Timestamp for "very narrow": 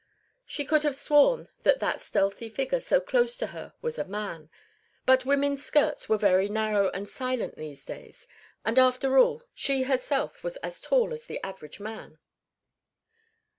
6.17-6.89